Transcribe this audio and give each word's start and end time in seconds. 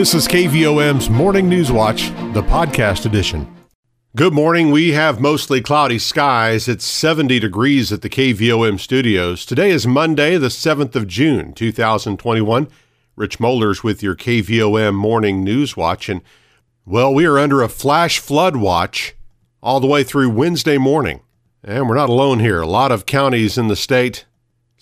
This 0.00 0.14
is 0.14 0.26
KVOM's 0.28 1.10
Morning 1.10 1.46
News 1.46 1.70
Watch, 1.70 2.08
the 2.32 2.42
podcast 2.42 3.04
edition. 3.04 3.54
Good 4.16 4.32
morning. 4.32 4.70
We 4.70 4.92
have 4.92 5.20
mostly 5.20 5.60
cloudy 5.60 5.98
skies. 5.98 6.68
It's 6.68 6.86
70 6.86 7.38
degrees 7.38 7.92
at 7.92 8.00
the 8.00 8.08
KVOM 8.08 8.80
studios. 8.80 9.44
Today 9.44 9.68
is 9.68 9.86
Monday, 9.86 10.38
the 10.38 10.46
7th 10.46 10.96
of 10.96 11.06
June, 11.06 11.52
2021. 11.52 12.68
Rich 13.14 13.40
Mollers 13.40 13.84
with 13.84 14.02
your 14.02 14.16
KVOM 14.16 14.94
Morning 14.94 15.44
News 15.44 15.76
Watch. 15.76 16.08
And, 16.08 16.22
well, 16.86 17.12
we 17.12 17.26
are 17.26 17.38
under 17.38 17.60
a 17.60 17.68
flash 17.68 18.20
flood 18.20 18.56
watch 18.56 19.14
all 19.62 19.80
the 19.80 19.86
way 19.86 20.02
through 20.02 20.30
Wednesday 20.30 20.78
morning. 20.78 21.20
And 21.62 21.90
we're 21.90 21.96
not 21.96 22.08
alone 22.08 22.38
here. 22.38 22.62
A 22.62 22.66
lot 22.66 22.90
of 22.90 23.04
counties 23.04 23.58
in 23.58 23.68
the 23.68 23.76
state 23.76 24.24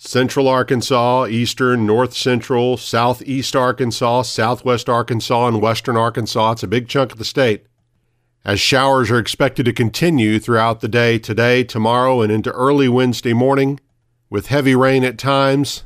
central 0.01 0.47
Arkansas, 0.47 1.27
eastern, 1.27 1.85
north 1.85 2.13
central, 2.13 2.77
southeast 2.77 3.53
Arkansas, 3.53 4.21
southwest 4.21 4.87
Arkansas, 4.87 5.47
and 5.47 5.61
western 5.61 5.97
Arkansas. 5.97 6.53
It's 6.53 6.63
a 6.63 6.67
big 6.67 6.87
chunk 6.87 7.11
of 7.11 7.17
the 7.17 7.25
state 7.25 7.65
as 8.45 8.61
showers 8.61 9.11
are 9.11 9.19
expected 9.19 9.65
to 9.65 9.73
continue 9.73 10.39
throughout 10.39 10.79
the 10.79 10.87
day 10.87 11.19
today, 11.19 11.65
tomorrow, 11.65 12.21
and 12.21 12.31
into 12.31 12.49
early 12.51 12.87
Wednesday 12.87 13.33
morning, 13.33 13.77
with 14.29 14.47
heavy 14.47 14.73
rain 14.73 15.03
at 15.03 15.17
times, 15.17 15.83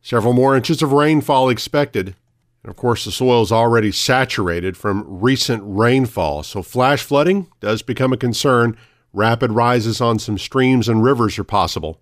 several 0.00 0.32
more 0.32 0.56
inches 0.56 0.80
of 0.80 0.92
rainfall 0.92 1.48
expected. 1.48 2.14
And 2.62 2.70
of 2.70 2.76
course, 2.76 3.04
the 3.04 3.10
soil 3.10 3.42
is 3.42 3.50
already 3.50 3.90
saturated 3.90 4.76
from 4.76 5.04
recent 5.08 5.62
rainfall, 5.66 6.44
so 6.44 6.62
flash 6.62 7.02
flooding 7.02 7.48
does 7.58 7.82
become 7.82 8.12
a 8.12 8.16
concern. 8.16 8.76
Rapid 9.12 9.50
rises 9.50 10.00
on 10.00 10.20
some 10.20 10.38
streams 10.38 10.88
and 10.88 11.02
rivers 11.02 11.36
are 11.38 11.44
possible. 11.44 12.00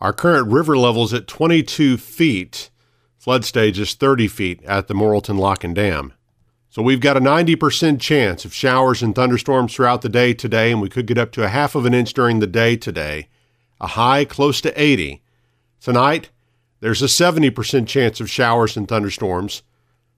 Our 0.00 0.12
current 0.12 0.48
river 0.48 0.76
level 0.76 1.04
is 1.04 1.14
at 1.14 1.26
22 1.26 1.96
feet. 1.96 2.70
Flood 3.16 3.44
stage 3.44 3.78
is 3.78 3.94
30 3.94 4.28
feet 4.28 4.62
at 4.64 4.88
the 4.88 4.94
Morrilton 4.94 5.38
Lock 5.38 5.64
and 5.64 5.74
Dam. 5.74 6.12
So 6.68 6.82
we've 6.82 7.00
got 7.00 7.16
a 7.16 7.20
90% 7.20 7.98
chance 8.00 8.44
of 8.44 8.52
showers 8.52 9.02
and 9.02 9.14
thunderstorms 9.14 9.74
throughout 9.74 10.02
the 10.02 10.10
day 10.10 10.34
today, 10.34 10.70
and 10.70 10.82
we 10.82 10.90
could 10.90 11.06
get 11.06 11.16
up 11.16 11.32
to 11.32 11.42
a 11.42 11.48
half 11.48 11.74
of 11.74 11.86
an 11.86 11.94
inch 11.94 12.12
during 12.12 12.38
the 12.38 12.46
day 12.46 12.76
today, 12.76 13.28
a 13.80 13.86
high 13.86 14.26
close 14.26 14.60
to 14.60 14.80
80. 14.80 15.22
Tonight, 15.80 16.28
there's 16.80 17.00
a 17.00 17.06
70% 17.06 17.86
chance 17.86 18.20
of 18.20 18.28
showers 18.28 18.76
and 18.76 18.86
thunderstorms, 18.86 19.62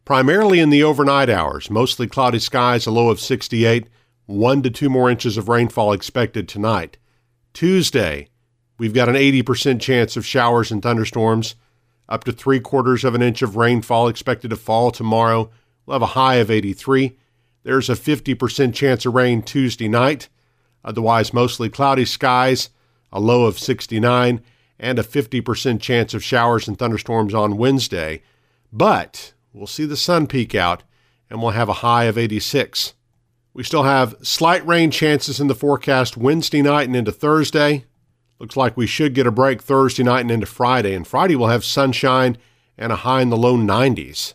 primarily 0.04 0.58
in 0.58 0.70
the 0.70 0.82
overnight 0.82 1.30
hours, 1.30 1.70
mostly 1.70 2.08
cloudy 2.08 2.40
skies, 2.40 2.86
a 2.86 2.90
low 2.90 3.10
of 3.10 3.20
68, 3.20 3.86
one 4.26 4.60
to 4.62 4.70
two 4.70 4.90
more 4.90 5.08
inches 5.08 5.36
of 5.36 5.48
rainfall 5.48 5.92
expected 5.92 6.48
tonight. 6.48 6.98
Tuesday, 7.54 8.28
we've 8.78 8.94
got 8.94 9.08
an 9.08 9.16
80% 9.16 9.80
chance 9.80 10.16
of 10.16 10.24
showers 10.24 10.70
and 10.70 10.82
thunderstorms, 10.82 11.56
up 12.08 12.24
to 12.24 12.32
three 12.32 12.60
quarters 12.60 13.04
of 13.04 13.14
an 13.14 13.22
inch 13.22 13.42
of 13.42 13.56
rainfall 13.56 14.08
expected 14.08 14.48
to 14.48 14.56
fall 14.56 14.90
tomorrow 14.90 15.50
We'll 15.88 15.94
have 15.94 16.02
a 16.02 16.06
high 16.06 16.34
of 16.34 16.50
83. 16.50 17.16
There's 17.62 17.88
a 17.88 17.94
50% 17.94 18.74
chance 18.74 19.06
of 19.06 19.14
rain 19.14 19.40
Tuesday 19.40 19.88
night. 19.88 20.28
Otherwise, 20.84 21.32
mostly 21.32 21.70
cloudy 21.70 22.04
skies, 22.04 22.68
a 23.10 23.18
low 23.18 23.46
of 23.46 23.58
69, 23.58 24.42
and 24.78 24.98
a 24.98 25.02
50% 25.02 25.80
chance 25.80 26.12
of 26.12 26.22
showers 26.22 26.68
and 26.68 26.78
thunderstorms 26.78 27.32
on 27.32 27.56
Wednesday. 27.56 28.20
But 28.70 29.32
we'll 29.54 29.66
see 29.66 29.86
the 29.86 29.96
sun 29.96 30.26
peek 30.26 30.54
out, 30.54 30.82
and 31.30 31.40
we'll 31.40 31.52
have 31.52 31.70
a 31.70 31.80
high 31.80 32.04
of 32.04 32.18
86. 32.18 32.92
We 33.54 33.62
still 33.62 33.84
have 33.84 34.14
slight 34.20 34.66
rain 34.66 34.90
chances 34.90 35.40
in 35.40 35.46
the 35.46 35.54
forecast 35.54 36.18
Wednesday 36.18 36.60
night 36.60 36.86
and 36.86 36.96
into 36.96 37.12
Thursday. 37.12 37.86
Looks 38.38 38.56
like 38.56 38.76
we 38.76 38.86
should 38.86 39.14
get 39.14 39.26
a 39.26 39.32
break 39.32 39.62
Thursday 39.62 40.04
night 40.04 40.20
and 40.20 40.30
into 40.30 40.46
Friday, 40.46 40.94
and 40.94 41.06
Friday 41.06 41.34
we'll 41.34 41.48
have 41.48 41.64
sunshine 41.64 42.38
and 42.76 42.92
a 42.92 42.96
high 42.96 43.22
in 43.22 43.30
the 43.30 43.36
low 43.36 43.56
90s. 43.56 44.34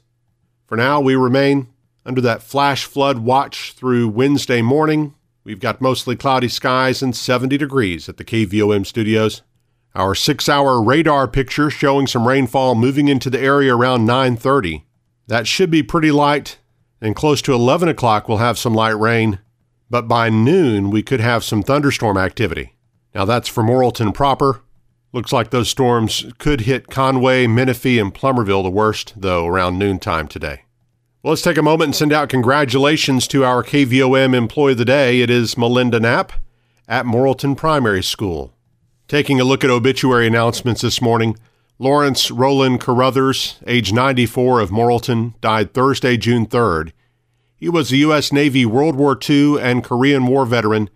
For 0.66 0.76
now, 0.76 1.00
we 1.00 1.16
remain 1.16 1.70
under 2.06 2.20
that 2.22 2.44
flash 2.44 2.84
flood 2.84 3.20
watch 3.20 3.74
through 3.74 4.10
Wednesday 4.10 4.62
morning. 4.62 5.16
We've 5.46 5.60
got 5.60 5.80
mostly 5.80 6.18
cloudy 6.18 6.50
skies 6.50 7.02
and 7.02 7.16
70 7.16 7.58
degrees 7.58 8.10
at 8.10 8.18
the 8.18 8.26
KVOM 8.26 8.86
studios. 8.86 9.42
Our 9.96 10.14
6-hour 10.14 10.82
radar 10.82 11.28
picture 11.28 11.70
showing 11.70 12.08
some 12.08 12.28
rainfall 12.28 12.76
moving 12.76 13.08
into 13.08 13.30
the 13.30 13.40
area 13.40 13.76
around 13.76 14.08
9:30. 14.08 14.84
That 15.28 15.48
should 15.48 15.72
be 15.72 15.84
pretty 15.84 16.12
light, 16.12 16.58
and 17.00 17.16
close 17.16 17.42
to 17.44 17.54
11 17.54 17.88
o'clock 17.88 18.28
we'll 18.28 18.40
have 18.40 18.58
some 18.58 18.74
light 18.74 18.98
rain, 18.98 19.40
but 19.90 20.08
by 20.08 20.30
noon 20.30 20.90
we 20.90 21.04
could 21.04 21.22
have 21.22 21.44
some 21.44 21.64
thunderstorm 21.64 22.18
activity. 22.18 22.73
Now 23.14 23.26
that's 23.26 23.50
for 23.50 23.64
Morrilton 23.64 24.14
proper. 24.14 24.62
Looks 25.12 25.32
like 25.32 25.52
those 25.52 25.70
storms 25.70 26.26
could 26.40 26.62
hit 26.62 26.88
Conway, 26.88 27.46
Menifee, 27.46 28.00
and 28.00 28.14
Plumerville 28.14 28.64
the 28.64 28.72
worst, 28.72 29.14
though, 29.16 29.46
around 29.46 29.78
noontime 29.78 30.28
today. 30.28 30.64
Well, 31.22 31.34
let's 31.34 31.44
take 31.44 31.58
a 31.58 31.62
moment 31.62 31.90
and 31.90 31.96
send 31.96 32.12
out 32.12 32.30
congratulations 32.30 33.28
to 33.28 33.46
our 33.46 33.64
KVOM 33.64 34.34
Employee 34.34 34.72
of 34.72 34.80
the 34.80 34.86
Day. 34.86 35.22
It 35.22 35.30
is 35.30 35.58
Melinda 35.58 36.00
Knapp 36.00 36.34
at 36.88 37.06
Morrilton 37.06 37.56
Primary 37.56 38.02
School. 38.02 38.54
Taking 39.08 39.40
a 39.40 39.44
look 39.46 39.64
at 39.64 39.70
obituary 39.70 40.26
announcements 40.26 40.82
this 40.82 41.02
morning, 41.02 41.38
Lawrence 41.78 42.32
Roland 42.32 42.82
Carruthers, 42.82 43.60
age 43.68 43.94
94 43.94 44.62
of 44.62 44.72
Morrilton, 44.72 45.40
died 45.40 45.74
Thursday, 45.74 46.18
June 46.18 46.48
3rd. 46.48 46.92
He 47.56 47.70
was 47.70 47.92
a 47.92 47.98
U.S. 47.98 48.34
Navy 48.34 48.66
World 48.66 48.96
War 48.96 49.18
II 49.18 49.62
and 49.62 49.84
Korean 49.84 50.26
War 50.26 50.46
veteran 50.46 50.90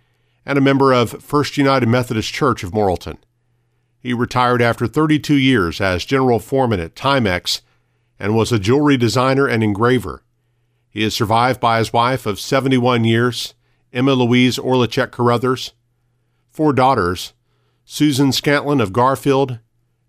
and 0.48 0.58
a 0.58 0.62
member 0.62 0.94
of 0.94 1.22
First 1.22 1.58
United 1.58 1.90
Methodist 1.90 2.34
Church 2.34 2.64
of 2.64 2.72
Morrilton. 2.72 3.18
He 4.00 4.14
retired 4.14 4.62
after 4.62 4.88
32 4.88 5.36
years 5.36 5.82
as 5.82 6.06
general 6.06 6.40
foreman 6.40 6.80
at 6.80 6.96
Timex 6.96 7.60
and 8.18 8.34
was 8.34 8.54
a 8.54 8.58
jewelry 8.58 8.96
designer 8.96 9.46
and 9.46 9.62
engraver. 9.62 10.24
He 10.90 11.04
is 11.04 11.14
survived 11.14 11.60
by 11.60 11.80
his 11.80 11.92
wife 11.92 12.26
of 12.26 12.40
71 12.40 13.04
years, 13.04 13.56
Emma 13.92 14.14
Louise 14.14 14.58
Orlichek 14.58 15.12
Carruthers, 15.12 15.74
four 16.50 16.72
daughters, 16.72 17.34
Susan 17.84 18.30
Scantlin 18.30 18.82
of 18.82 18.94
Garfield, 18.94 19.60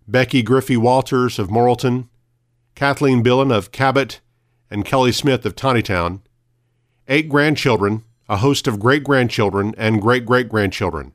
Becky 0.07 0.41
Griffey 0.41 0.77
Walters 0.77 1.37
of 1.37 1.49
Morrilton, 1.49 2.07
Kathleen 2.75 3.21
Billen 3.21 3.51
of 3.51 3.73
Cabot, 3.73 4.21
and 4.71 4.85
Kelly 4.85 5.11
Smith 5.11 5.45
of 5.45 5.57
Tawnytown, 5.57 6.21
eight 7.09 7.27
grandchildren, 7.27 8.05
a 8.29 8.37
host 8.37 8.67
of 8.67 8.79
great 8.79 9.03
grandchildren 9.03 9.73
and 9.75 10.01
great 10.01 10.23
great 10.23 10.47
grandchildren. 10.47 11.13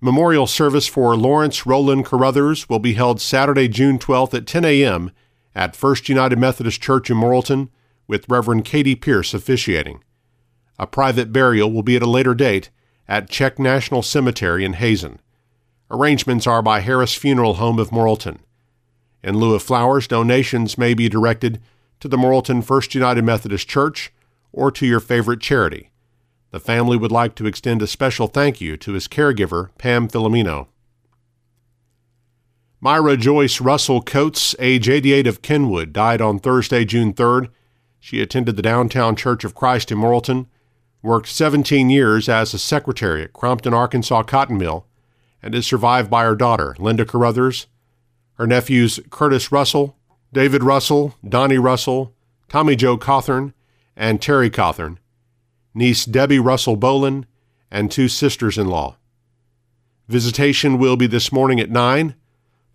Memorial 0.00 0.46
service 0.46 0.88
for 0.88 1.14
Lawrence 1.14 1.66
Roland 1.66 2.04
Carruthers 2.04 2.68
will 2.68 2.80
be 2.80 2.94
held 2.94 3.20
Saturday, 3.20 3.68
June 3.68 3.98
12th 3.98 4.34
at 4.34 4.46
10 4.46 4.64
a.m. 4.64 5.12
at 5.54 5.76
First 5.76 6.08
United 6.08 6.38
Methodist 6.38 6.82
Church 6.82 7.10
in 7.10 7.16
Morrilton 7.16 7.68
with 8.08 8.28
Reverend 8.28 8.64
Katie 8.64 8.96
Pierce 8.96 9.32
officiating. 9.32 10.02
A 10.80 10.86
private 10.86 11.32
burial 11.32 11.70
will 11.70 11.82
be 11.84 11.94
at 11.94 12.02
a 12.02 12.10
later 12.10 12.34
date 12.34 12.70
at 13.06 13.30
Czech 13.30 13.58
National 13.58 14.02
Cemetery 14.02 14.64
in 14.64 14.72
Hazen. 14.72 15.20
Arrangements 15.90 16.46
are 16.46 16.62
by 16.62 16.80
Harris 16.80 17.14
Funeral 17.14 17.54
Home 17.54 17.78
of 17.78 17.90
Morrilton. 17.90 18.38
In 19.22 19.36
lieu 19.36 19.54
of 19.54 19.62
flowers, 19.62 20.08
donations 20.08 20.78
may 20.78 20.94
be 20.94 21.08
directed 21.08 21.60
to 22.00 22.08
the 22.08 22.16
Morrilton 22.16 22.64
First 22.64 22.94
United 22.94 23.22
Methodist 23.22 23.68
Church 23.68 24.12
or 24.50 24.72
to 24.72 24.86
your 24.86 25.00
favorite 25.00 25.40
charity. 25.40 25.89
The 26.50 26.60
family 26.60 26.96
would 26.96 27.12
like 27.12 27.34
to 27.36 27.46
extend 27.46 27.80
a 27.80 27.86
special 27.86 28.26
thank 28.26 28.60
you 28.60 28.76
to 28.78 28.92
his 28.92 29.06
caregiver, 29.06 29.70
Pam 29.78 30.08
Filomeno. 30.08 30.66
Myra 32.80 33.16
Joyce 33.16 33.60
Russell 33.60 34.00
Coates, 34.00 34.56
age 34.58 34.88
88 34.88 35.26
of 35.26 35.42
Kenwood, 35.42 35.92
died 35.92 36.20
on 36.20 36.38
Thursday, 36.38 36.84
June 36.84 37.12
3rd. 37.12 37.50
She 38.00 38.22
attended 38.22 38.56
the 38.56 38.62
Downtown 38.62 39.16
Church 39.16 39.44
of 39.44 39.54
Christ 39.54 39.92
in 39.92 39.98
Morrilton, 39.98 40.46
worked 41.02 41.28
17 41.28 41.90
years 41.90 42.28
as 42.28 42.52
a 42.52 42.58
secretary 42.58 43.22
at 43.22 43.32
Crompton, 43.32 43.74
Arkansas 43.74 44.22
Cotton 44.22 44.58
Mill, 44.58 44.86
and 45.42 45.54
is 45.54 45.66
survived 45.66 46.10
by 46.10 46.24
her 46.24 46.34
daughter, 46.34 46.74
Linda 46.78 47.04
Carruthers, 47.04 47.66
her 48.34 48.46
nephews 48.46 48.98
Curtis 49.10 49.52
Russell, 49.52 49.96
David 50.32 50.64
Russell, 50.64 51.14
Donnie 51.26 51.58
Russell, 51.58 52.14
Tommy 52.48 52.76
Joe 52.76 52.96
Cawthorn, 52.96 53.52
and 53.94 54.20
Terry 54.20 54.48
Cawthorn, 54.48 54.96
niece 55.74 56.04
Debbie 56.04 56.38
Russell 56.38 56.76
Bolin, 56.76 57.24
and 57.70 57.90
two 57.90 58.08
sisters 58.08 58.58
in 58.58 58.66
law. 58.66 58.96
Visitation 60.08 60.78
will 60.78 60.96
be 60.96 61.06
this 61.06 61.30
morning 61.30 61.60
at 61.60 61.70
9, 61.70 62.14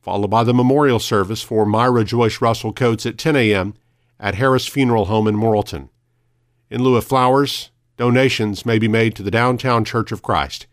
followed 0.01 0.29
by 0.29 0.43
the 0.43 0.53
memorial 0.53 0.99
service 0.99 1.41
for 1.41 1.65
Myra 1.65 2.05
Joyce 2.05 2.39
Russell 2.39 2.71
Coates 2.71 3.05
at 3.05 3.17
10 3.17 3.35
a.m. 3.35 3.73
at 4.19 4.35
Harris 4.35 4.67
Funeral 4.67 5.05
Home 5.05 5.27
in 5.27 5.35
Morrilton. 5.35 5.89
In 6.69 6.81
lieu 6.81 6.95
of 6.95 7.03
flowers, 7.03 7.71
donations 7.97 8.65
may 8.65 8.79
be 8.79 8.87
made 8.87 9.15
to 9.15 9.23
the 9.23 9.31
Downtown 9.31 9.83
Church 9.83 10.11
of 10.11 10.21
Christ 10.21 10.67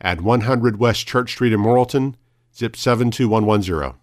at 0.00 0.20
100 0.20 0.78
West 0.78 1.06
Church 1.06 1.32
Street 1.32 1.52
in 1.52 1.60
Morrilton, 1.60 2.14
zip 2.54 2.76
72110. 2.76 3.98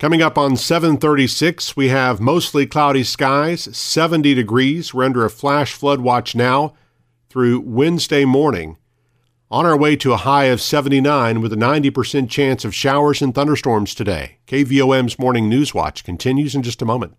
Coming 0.00 0.22
up 0.22 0.38
on 0.38 0.56
736, 0.56 1.76
we 1.76 1.88
have 1.88 2.22
mostly 2.22 2.66
cloudy 2.66 3.04
skies, 3.04 3.68
70 3.76 4.32
degrees. 4.32 4.94
We're 4.94 5.04
under 5.04 5.26
a 5.26 5.30
flash 5.30 5.74
flood 5.74 6.00
watch 6.00 6.34
now 6.34 6.72
through 7.28 7.60
Wednesday 7.60 8.24
morning. 8.24 8.78
On 9.50 9.66
our 9.66 9.76
way 9.76 9.96
to 9.96 10.14
a 10.14 10.16
high 10.16 10.44
of 10.44 10.62
79 10.62 11.42
with 11.42 11.52
a 11.52 11.56
90% 11.56 12.30
chance 12.30 12.64
of 12.64 12.74
showers 12.74 13.20
and 13.20 13.34
thunderstorms 13.34 13.94
today. 13.94 14.38
KVOM's 14.46 15.18
Morning 15.18 15.50
News 15.50 15.74
Watch 15.74 16.02
continues 16.02 16.54
in 16.54 16.62
just 16.62 16.80
a 16.80 16.86
moment. 16.86 17.18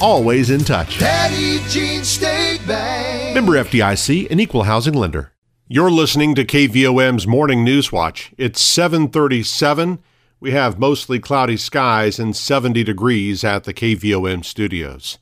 always 0.00 0.50
in 0.50 0.60
touch. 0.60 0.98
Petit 0.98 1.60
Jean 1.68 2.04
State 2.04 2.60
Bank. 2.66 3.34
Member 3.34 3.52
FDIC, 3.52 4.30
an 4.30 4.40
equal 4.40 4.64
housing 4.64 4.94
lender. 4.94 5.32
You're 5.66 5.90
listening 5.90 6.34
to 6.34 6.44
KVOM's 6.44 7.26
Morning 7.26 7.64
News 7.64 7.90
Watch. 7.90 8.32
It's 8.36 8.60
737. 8.60 9.98
We 10.40 10.50
have 10.50 10.78
mostly 10.78 11.18
cloudy 11.18 11.56
skies 11.56 12.18
and 12.18 12.36
70 12.36 12.84
degrees 12.84 13.44
at 13.44 13.64
the 13.64 13.72
KVOM 13.72 14.44
studios. 14.44 15.18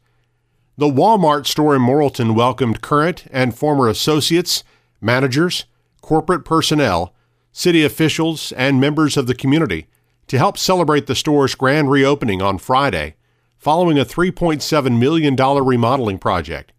The 0.76 0.88
Walmart 0.88 1.46
store 1.46 1.76
in 1.76 1.82
Morrilton 1.82 2.34
welcomed 2.34 2.80
current 2.80 3.26
and 3.30 3.54
former 3.54 3.88
associates, 3.88 4.64
managers, 5.00 5.66
corporate 6.00 6.44
personnel, 6.44 7.14
city 7.52 7.84
officials, 7.84 8.52
and 8.52 8.80
members 8.80 9.16
of 9.16 9.26
the 9.26 9.34
community 9.34 9.86
to 10.26 10.38
help 10.38 10.58
celebrate 10.58 11.06
the 11.06 11.14
store's 11.14 11.54
grand 11.54 11.90
reopening 11.90 12.42
on 12.42 12.58
Friday, 12.58 13.14
following 13.62 13.96
a 13.96 14.04
$3.7 14.04 14.98
million 14.98 15.36
remodeling 15.36 16.18
project. 16.18 16.72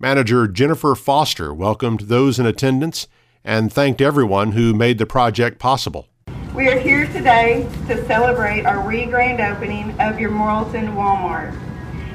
Manager 0.00 0.48
Jennifer 0.48 0.96
Foster 0.96 1.54
welcomed 1.54 2.00
those 2.00 2.40
in 2.40 2.46
attendance 2.46 3.06
and 3.44 3.72
thanked 3.72 4.00
everyone 4.00 4.50
who 4.50 4.74
made 4.74 4.98
the 4.98 5.06
project 5.06 5.60
possible. 5.60 6.08
We 6.52 6.66
are 6.66 6.80
here 6.80 7.06
today 7.06 7.70
to 7.86 8.04
celebrate 8.06 8.66
our 8.66 8.84
re-grand 8.84 9.40
opening 9.40 9.92
of 10.00 10.18
your 10.18 10.30
Morrilton 10.30 10.96
Walmart 10.96 11.56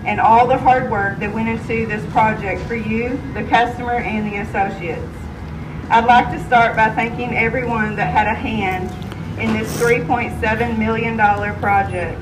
and 0.06 0.20
all 0.20 0.46
the 0.46 0.58
hard 0.58 0.92
work 0.92 1.20
that 1.20 1.34
went 1.34 1.48
into 1.48 1.86
this 1.86 2.06
project 2.12 2.64
for 2.64 2.76
you, 2.76 3.12
the 3.34 3.46
customer, 3.46 3.94
and 3.94 4.30
the 4.30 4.40
associates. 4.40 5.08
I'd 5.90 6.04
like 6.04 6.38
to 6.38 6.44
start 6.48 6.76
by 6.76 6.90
thanking 6.90 7.38
everyone 7.38 7.96
that 7.96 8.12
had 8.12 8.28
a 8.28 8.34
hand 8.34 8.90
in 9.40 9.54
this 9.54 9.74
$3.7 9.82 10.78
million 10.78 11.16
project 11.62 12.22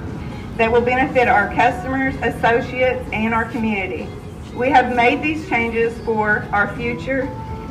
that 0.59 0.69
will 0.69 0.81
benefit 0.81 1.29
our 1.29 1.47
customers, 1.55 2.13
associates, 2.21 3.01
and 3.13 3.33
our 3.33 3.45
community. 3.45 4.09
We 4.53 4.69
have 4.69 4.93
made 4.93 5.21
these 5.23 5.47
changes 5.47 5.97
for 5.99 6.45
our 6.51 6.75
future 6.75 7.21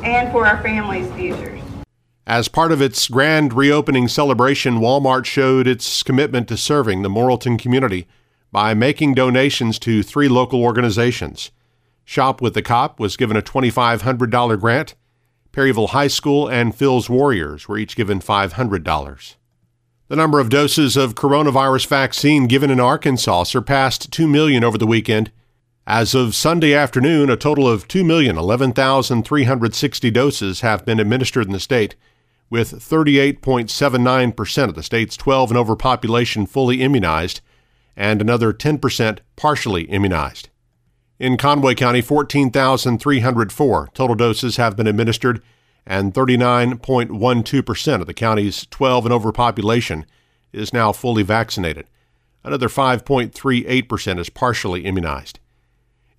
and 0.03 0.31
for 0.31 0.47
our 0.47 0.59
families' 0.63 1.11
futures. 1.13 1.61
As 2.25 2.47
part 2.47 2.71
of 2.71 2.81
its 2.81 3.07
grand 3.07 3.53
reopening 3.53 4.07
celebration, 4.07 4.79
Walmart 4.79 5.25
showed 5.25 5.67
its 5.67 6.01
commitment 6.01 6.47
to 6.47 6.57
serving 6.57 7.03
the 7.03 7.09
Morrilton 7.09 7.59
community 7.59 8.07
by 8.51 8.73
making 8.73 9.13
donations 9.13 9.77
to 9.79 10.01
three 10.01 10.27
local 10.27 10.63
organizations. 10.63 11.51
Shop 12.05 12.41
with 12.41 12.55
the 12.55 12.63
Cop 12.63 12.99
was 12.99 13.17
given 13.17 13.37
a 13.37 13.41
$2,500 13.43 14.59
grant. 14.59 14.95
Perryville 15.51 15.87
High 15.89 16.07
School 16.07 16.47
and 16.47 16.75
Phil's 16.75 17.07
Warriors 17.07 17.67
were 17.67 17.77
each 17.77 17.95
given 17.95 18.19
$500. 18.19 19.35
The 20.09 20.15
number 20.15 20.39
of 20.39 20.49
doses 20.49 20.97
of 20.97 21.13
coronavirus 21.13 21.85
vaccine 21.85 22.47
given 22.47 22.71
in 22.71 22.79
Arkansas 22.79 23.43
surpassed 23.43 24.11
2 24.11 24.27
million 24.27 24.63
over 24.63 24.75
the 24.75 24.87
weekend. 24.87 25.31
As 25.85 26.15
of 26.15 26.33
Sunday 26.33 26.73
afternoon, 26.73 27.29
a 27.29 27.37
total 27.37 27.69
of 27.69 27.87
2,011,360 27.87 30.11
doses 30.11 30.61
have 30.61 30.83
been 30.83 30.99
administered 30.99 31.45
in 31.45 31.53
the 31.53 31.59
state, 31.59 31.95
with 32.49 32.71
38.79% 32.71 34.63
of 34.63 34.73
the 34.73 34.81
state's 34.81 35.15
12 35.15 35.51
and 35.51 35.59
over 35.59 35.75
population 35.75 36.47
fully 36.47 36.81
immunized 36.81 37.41
and 37.95 38.19
another 38.19 38.51
10% 38.51 39.19
partially 39.35 39.83
immunized. 39.83 40.49
In 41.19 41.37
Conway 41.37 41.75
County, 41.75 42.01
14,304 42.01 43.89
total 43.93 44.15
doses 44.15 44.57
have 44.57 44.75
been 44.75 44.87
administered, 44.87 45.43
and 45.85 46.13
39.12% 46.13 48.01
of 48.01 48.07
the 48.07 48.13
county's 48.13 48.65
12 48.67 49.05
and 49.05 49.13
over 49.13 49.31
population 49.31 50.05
is 50.51 50.73
now 50.73 50.91
fully 50.91 51.23
vaccinated. 51.23 51.87
Another 52.43 52.67
5.38% 52.69 54.19
is 54.19 54.29
partially 54.29 54.85
immunized. 54.85 55.39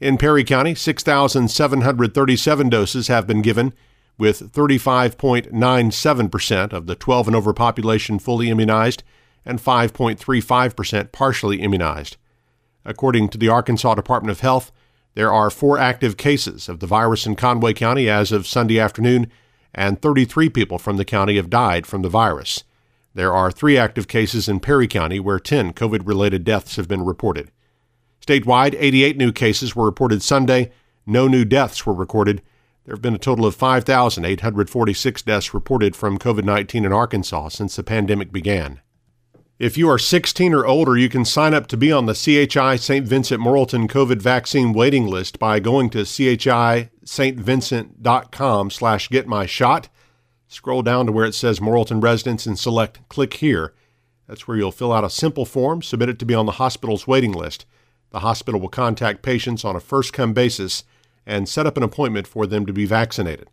In 0.01 0.19
Perry 0.19 0.45
County, 0.45 0.75
6,737 0.75 2.69
doses 2.69 3.09
have 3.09 3.27
been 3.27 3.43
given, 3.43 3.73
with 4.17 4.53
35.97% 4.53 6.73
of 6.73 6.87
the 6.87 6.95
12 6.95 7.27
and 7.29 7.37
over 7.37 7.53
population 7.53 8.19
fully 8.19 8.49
immunized 8.51 9.03
and 9.45 9.59
5.35% 9.59 11.13
partially 11.13 11.61
immunized. 11.61 12.17
According 12.85 13.29
to 13.31 13.39
the 13.39 13.49
Arkansas 13.49 13.95
Department 13.95 14.31
of 14.31 14.41
Health, 14.41 14.73
there 15.15 15.33
are 15.33 15.51
four 15.51 15.79
active 15.79 16.17
cases 16.17 16.69
of 16.69 16.81
the 16.81 16.87
virus 16.87 17.27
in 17.27 17.37
Conway 17.37 17.73
County 17.73 18.09
as 18.09 18.33
of 18.33 18.47
Sunday 18.47 18.79
afternoon, 18.79 19.31
and 19.75 20.01
33 20.01 20.49
people 20.49 20.79
from 20.79 20.97
the 20.97 21.05
county 21.05 21.37
have 21.37 21.51
died 21.51 21.87
from 21.87 22.03
the 22.03 22.09
virus. 22.09 22.65
There 23.15 23.33
are 23.33 23.51
three 23.51 23.77
active 23.77 24.07
cases 24.09 24.49
in 24.49 24.61
Perry 24.61 24.87
County 24.87 25.19
where 25.19 25.39
10 25.39 25.73
COVID 25.73 26.07
related 26.07 26.45
deaths 26.45 26.77
have 26.77 26.89
been 26.89 27.05
reported. 27.05 27.51
Statewide, 28.25 28.77
88 28.79 29.17
new 29.17 29.33
cases 29.33 29.75
were 29.75 29.85
reported 29.85 30.23
Sunday. 30.23 30.71
No 31.07 31.27
new 31.27 31.45
deaths 31.45 31.85
were 31.85 31.95
recorded. 31.95 32.43
There 32.85 32.95
have 32.95 33.03
been 33.03 33.15
a 33.15 33.19
total 33.19 33.47
of 33.47 33.55
5,846 33.57 35.23
deaths 35.23 35.55
reported 35.55 35.97
from 35.97 36.19
COVID 36.19 36.45
19 36.45 36.85
in 36.85 36.93
Arkansas 36.93 37.49
since 37.49 37.77
the 37.77 37.83
pandemic 37.83 38.33
began. 38.33 38.81
If 39.61 39.77
you 39.77 39.89
are 39.91 39.99
16 39.99 40.55
or 40.55 40.65
older, 40.65 40.97
you 40.97 41.11
can 41.11 41.27
sign 41.27 41.53
up 41.53 41.67
to 41.67 41.77
be 41.77 41.93
on 41.93 42.07
the 42.07 42.15
CHI 42.15 42.77
St. 42.77 43.07
Vincent 43.07 43.43
Morrilton 43.43 43.91
COVID 43.91 44.23
vaccine 44.23 44.73
waiting 44.73 45.07
list 45.07 45.39
by 45.39 45.61
going 45.61 45.91
to 45.91 46.07
chistvincent.com 46.07 48.71
slash 48.71 49.11
get 49.11 49.27
my 49.27 49.45
shot. 49.45 49.91
Scroll 50.49 50.81
down 50.81 51.05
to 51.05 51.13
where 51.13 51.27
it 51.27 51.35
says 51.35 51.61
Morrilton 51.61 52.03
residents 52.03 52.47
and 52.47 52.59
select 52.59 53.07
click 53.11 53.35
here. 53.35 53.75
That's 54.27 54.49
where 54.49 54.57
you'll 54.57 54.73
fill 54.73 54.95
out 54.95 55.05
a 55.05 55.11
simple 55.11 55.45
form, 55.45 55.83
submit 55.83 56.09
it 56.09 56.19
to 56.21 56.25
be 56.25 56.35
on 56.35 56.47
the 56.47 56.53
hospital's 56.53 57.07
waiting 57.07 57.33
list. 57.33 57.67
The 58.13 58.21
hospital 58.21 58.63
will 58.63 58.71
contact 58.71 59.21
patients 59.21 59.63
on 59.63 59.77
a 59.77 59.81
first 59.81 60.15
come 60.15 60.33
basis 60.33 60.85
and 61.27 61.47
set 61.47 61.67
up 61.67 61.77
an 61.77 61.83
appointment 61.83 62.27
for 62.27 62.47
them 62.47 62.65
to 62.65 62.73
be 62.73 62.87
vaccinated. 62.87 63.51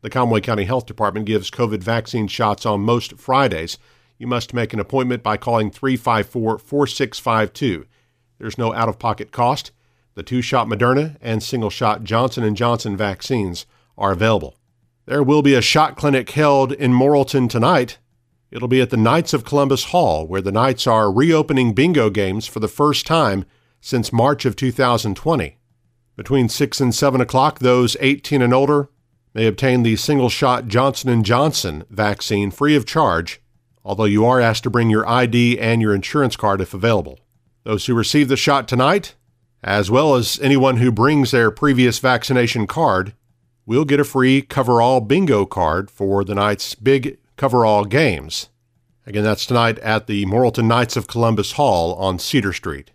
The 0.00 0.08
Conway 0.08 0.40
County 0.40 0.64
Health 0.64 0.86
Department 0.86 1.26
gives 1.26 1.50
COVID 1.50 1.82
vaccine 1.82 2.28
shots 2.28 2.64
on 2.64 2.80
most 2.80 3.18
Fridays. 3.18 3.76
You 4.20 4.26
must 4.26 4.52
make 4.52 4.74
an 4.74 4.80
appointment 4.80 5.22
by 5.22 5.38
calling 5.38 5.70
354 5.70 6.58
4652. 6.58 7.86
There's 8.38 8.58
no 8.58 8.74
out 8.74 8.90
of 8.90 8.98
pocket 8.98 9.32
cost. 9.32 9.72
The 10.14 10.22
two 10.22 10.42
shot 10.42 10.66
Moderna 10.66 11.16
and 11.22 11.42
single 11.42 11.70
shot 11.70 12.04
Johnson 12.04 12.54
& 12.54 12.56
Johnson 12.56 12.98
vaccines 12.98 13.64
are 13.96 14.12
available. 14.12 14.56
There 15.06 15.22
will 15.22 15.40
be 15.40 15.54
a 15.54 15.62
shot 15.62 15.96
clinic 15.96 16.28
held 16.28 16.70
in 16.70 16.92
Morrilton 16.92 17.48
tonight. 17.48 17.96
It'll 18.50 18.68
be 18.68 18.82
at 18.82 18.90
the 18.90 18.98
Knights 18.98 19.32
of 19.32 19.46
Columbus 19.46 19.84
Hall, 19.84 20.26
where 20.26 20.42
the 20.42 20.52
Knights 20.52 20.86
are 20.86 21.10
reopening 21.10 21.72
bingo 21.72 22.10
games 22.10 22.46
for 22.46 22.60
the 22.60 22.68
first 22.68 23.06
time 23.06 23.46
since 23.80 24.12
March 24.12 24.44
of 24.44 24.54
2020. 24.54 25.56
Between 26.16 26.50
6 26.50 26.78
and 26.78 26.94
7 26.94 27.22
o'clock, 27.22 27.60
those 27.60 27.96
18 28.00 28.42
and 28.42 28.52
older 28.52 28.90
may 29.32 29.46
obtain 29.46 29.82
the 29.82 29.96
single-shot 29.96 30.68
Johnson 30.68 31.22
& 31.22 31.24
Johnson 31.24 31.84
vaccine 31.88 32.50
free 32.50 32.76
of 32.76 32.84
charge, 32.84 33.40
although 33.84 34.04
you 34.04 34.24
are 34.24 34.40
asked 34.40 34.62
to 34.64 34.70
bring 34.70 34.90
your 34.90 35.08
ID 35.08 35.58
and 35.58 35.80
your 35.80 35.94
insurance 35.94 36.36
card 36.36 36.60
if 36.60 36.74
available. 36.74 37.18
Those 37.64 37.86
who 37.86 37.94
receive 37.94 38.28
the 38.28 38.36
shot 38.36 38.68
tonight, 38.68 39.14
as 39.62 39.90
well 39.90 40.14
as 40.14 40.38
anyone 40.40 40.78
who 40.78 40.90
brings 40.90 41.30
their 41.30 41.50
previous 41.50 41.98
vaccination 41.98 42.66
card, 42.66 43.14
will 43.66 43.84
get 43.84 44.00
a 44.00 44.04
free 44.04 44.42
coverall 44.42 45.00
bingo 45.00 45.46
card 45.46 45.90
for 45.90 46.24
the 46.24 46.34
night's 46.34 46.74
big 46.74 47.18
coverall 47.36 47.84
games. 47.84 48.48
Again, 49.06 49.24
that's 49.24 49.46
tonight 49.46 49.78
at 49.80 50.06
the 50.06 50.24
Morrilton 50.26 50.66
Knights 50.66 50.96
of 50.96 51.06
Columbus 51.06 51.52
Hall 51.52 51.94
on 51.94 52.18
Cedar 52.18 52.52
Street. 52.52 52.92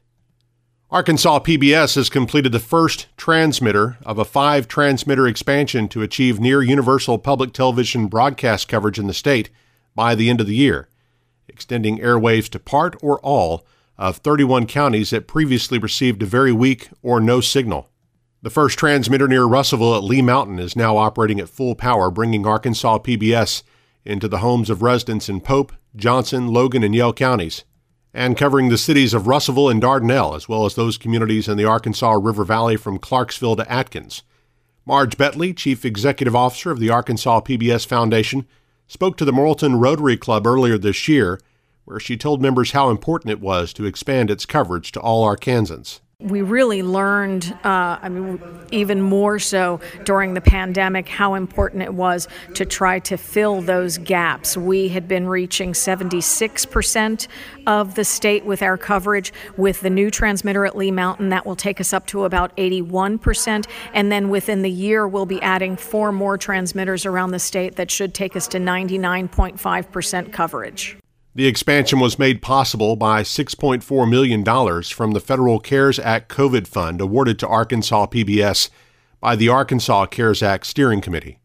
Arkansas 0.92 1.40
PBS 1.40 1.96
has 1.96 2.10
completed 2.10 2.52
the 2.52 2.60
first 2.60 3.08
transmitter 3.18 3.98
of 4.06 4.20
a 4.20 4.26
five 4.26 4.68
transmitter 4.68 5.28
expansion 5.28 5.88
to 5.90 6.04
achieve 6.04 6.40
near 6.40 6.62
universal 6.62 7.18
public 7.18 7.54
television 7.54 8.08
broadcast 8.08 8.68
coverage 8.68 9.00
in 9.00 9.08
the 9.08 9.14
state 9.14 9.50
by 9.96 10.14
the 10.14 10.30
end 10.30 10.42
of 10.42 10.48
the 10.48 10.56
year, 10.56 10.90
extending 11.48 11.98
airwaves 12.00 12.50
to 12.50 12.60
part 12.60 12.96
or 13.02 13.20
all 13.22 13.66
of 13.98 14.18
31 14.18 14.68
counties 14.68 15.10
that 15.10 15.28
previously 15.28 15.80
received 15.80 16.22
a 16.22 16.26
very 16.26 16.52
weak 16.52 16.90
or 17.02 17.20
no 17.20 17.40
signal. 17.42 17.90
The 18.42 18.50
first 18.50 18.78
transmitter 18.78 19.28
near 19.28 19.46
Russellville 19.46 19.96
at 19.96 20.04
Lee 20.04 20.22
Mountain 20.22 20.60
is 20.60 20.76
now 20.76 20.98
operating 20.98 21.40
at 21.40 21.50
full 21.50 21.74
power, 21.74 22.12
bringing 22.12 22.46
Arkansas 22.46 23.00
PBS 23.00 23.64
into 24.04 24.28
the 24.28 24.40
homes 24.40 24.70
of 24.70 24.84
residents 24.84 25.30
in 25.30 25.42
Pope, 25.42 25.72
Johnson, 25.96 26.50
Logan, 26.50 26.84
and 26.84 26.94
Yell 26.94 27.14
counties 27.14 27.64
and 28.16 28.38
covering 28.38 28.70
the 28.70 28.78
cities 28.78 29.14
of 29.14 29.28
Russellville 29.28 29.70
and 29.70 29.82
Dardanelle, 29.84 30.38
as 30.38 30.48
well 30.48 30.66
as 30.66 30.74
those 30.76 30.98
communities 30.98 31.50
in 31.50 31.58
the 31.58 31.66
Arkansas 31.66 32.14
River 32.14 32.46
Valley 32.46 32.78
from 32.78 32.98
Clarksville 32.98 33.58
to 33.58 33.70
Atkins. 33.70 34.24
Marge 34.86 35.18
Betley, 35.18 35.56
Chief 35.56 35.84
Executive 35.84 36.34
Officer 36.34 36.72
of 36.72 36.80
the 36.80 36.90
Arkansas 36.90 37.42
PBS 37.42 37.86
Foundation, 37.86 38.48
spoke 38.88 39.18
to 39.18 39.26
the 39.26 39.32
Morrilton 39.32 39.80
Rotary 39.82 40.18
Club 40.18 40.46
earlier 40.46 40.78
this 40.78 41.08
year, 41.08 41.40
where 41.86 42.00
she 42.00 42.18
told 42.18 42.42
members 42.42 42.72
how 42.72 42.90
important 42.90 43.32
it 43.32 43.42
was 43.42 43.74
to 43.74 43.86
expand 43.86 44.32
its 44.32 44.46
coverage 44.46 44.92
to 44.94 45.00
all 45.00 45.26
Arkansans. 45.26 46.00
We 46.20 46.42
really 46.42 46.82
learned, 46.82 47.58
uh, 47.66 48.00
I 48.02 48.08
mean, 48.08 48.42
even 48.72 49.02
more 49.02 49.38
so 49.38 49.82
during 50.06 50.34
the 50.34 50.40
pandemic, 50.40 51.10
how 51.10 51.34
important 51.34 51.84
it 51.84 51.94
was 51.94 52.30
to 52.54 52.66
try 52.66 53.00
to 53.00 53.18
fill 53.18 53.62
those 53.62 53.98
gaps. 53.98 54.56
We 54.56 54.88
had 54.88 55.10
been 55.10 55.28
reaching 55.28 55.74
76% 55.74 57.28
of 57.68 57.96
the 57.96 58.06
state 58.06 58.46
with 58.46 58.62
our 58.62 58.78
coverage. 58.78 59.34
With 59.58 59.82
the 59.82 59.90
new 59.90 60.10
transmitter 60.10 60.66
at 60.66 60.78
Lee 60.78 60.90
Mountain, 60.90 61.30
that 61.30 61.46
will 61.46 61.58
take 61.58 61.82
us 61.82 61.92
up 61.92 62.08
to 62.08 62.24
about 62.24 62.56
81%. 62.56 63.68
And 63.94 64.10
then 64.10 64.30
within 64.30 64.62
the 64.62 64.72
year, 64.72 65.06
we'll 65.08 65.26
be 65.26 65.42
adding 65.42 65.76
four 65.76 66.14
more 66.14 66.38
transmitters 66.38 67.06
around 67.06 67.32
the 67.32 67.40
state 67.40 67.76
that 67.76 67.92
should 67.92 68.14
take 68.14 68.38
us 68.38 68.48
to 68.50 68.58
99.5% 68.58 70.32
coverage. 70.32 70.98
The 71.36 71.48
expansion 71.48 72.00
was 72.00 72.18
made 72.18 72.42
possible 72.42 72.96
by 72.96 73.22
$6.4 73.22 74.10
million 74.10 74.82
from 74.84 75.12
the 75.12 75.20
Federal 75.20 75.60
CARES 75.60 76.00
Act 76.00 76.34
COVID 76.34 76.66
Fund 76.66 77.02
awarded 77.02 77.38
to 77.40 77.48
Arkansas 77.48 78.06
PBS 78.06 78.70
by 79.20 79.36
the 79.36 79.50
Arkansas 79.50 80.06
CARES 80.06 80.42
Act 80.42 80.66
Steering 80.66 81.02
Committee. 81.02 81.40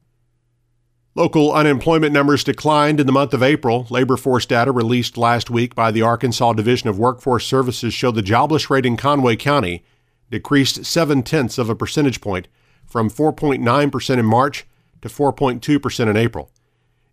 Local 1.17 1.53
unemployment 1.53 2.13
numbers 2.13 2.45
declined 2.45 3.01
in 3.01 3.07
the 3.07 3.13
month 3.13 3.35
of 3.35 3.43
April. 3.43 3.89
Labor 3.91 4.17
force 4.17 4.47
data 4.47 4.71
released 4.71 5.19
last 5.19 5.51
week 5.51 5.75
by 5.75 5.91
the 5.91 6.03
Arkansas 6.03 6.53
Division 6.53 6.89
of 6.89 6.97
Workforce 6.97 7.45
Services 7.45 7.93
show 7.93 8.13
the 8.13 8.23
jobless 8.23 8.71
rate 8.71 8.87
in 8.87 8.97
Conway 8.97 9.35
County 9.35 9.85
decreased 10.31 10.85
seven 10.85 11.25
tenths 11.25 11.59
of 11.59 11.69
a 11.69 11.75
percentage 11.75 12.21
point 12.21 12.47
from 12.87 13.11
4.9% 13.11 14.19
in 14.19 14.25
March 14.25 14.67
to 15.03 15.09
4.2% 15.09 16.09
in 16.09 16.17
April. 16.17 16.53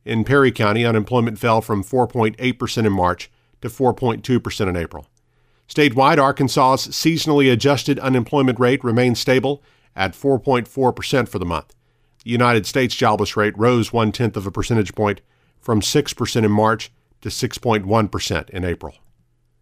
In 0.08 0.24
Perry 0.24 0.54
County, 0.54 0.86
unemployment 0.86 1.38
fell 1.38 1.60
from 1.60 1.84
4.8% 1.84 2.86
in 2.86 2.94
March 2.94 3.30
to 3.62 3.68
4.2% 3.68 4.70
in 4.70 4.78
April. 4.78 5.10
Statewide, 5.68 6.18
Arkansas's 6.18 6.96
seasonally 6.96 7.52
adjusted 7.52 8.00
unemployment 8.00 8.58
rate 8.58 8.82
remained 8.86 9.18
stable 9.18 9.62
at 9.98 10.14
4.4% 10.14 11.28
for 11.28 11.40
the 11.40 11.46
month. 11.46 11.76
The 12.24 12.30
United 12.30 12.66
States 12.66 12.96
jobless 12.96 13.36
rate 13.36 13.58
rose 13.58 13.92
one 13.92 14.14
tenth 14.14 14.38
of 14.38 14.48
a 14.48 14.52
percentage 14.52 14.96
point 14.96 15.20
from 15.60 15.82
6% 15.82 16.36
in 16.46 16.52
March 16.52 16.90
to 17.20 17.28
6.1% 17.28 18.50
in 18.52 18.64
April. 18.64 18.96